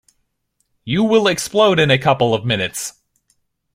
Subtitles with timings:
[0.83, 2.93] You will explode in a couple of minutes.